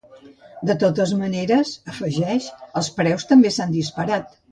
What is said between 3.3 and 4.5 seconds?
també s’han disparat.